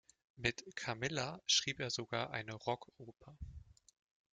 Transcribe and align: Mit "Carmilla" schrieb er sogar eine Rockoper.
Mit 0.35 0.63
"Carmilla" 0.75 1.43
schrieb 1.45 1.79
er 1.79 1.91
sogar 1.91 2.31
eine 2.31 2.53
Rockoper. 2.55 3.37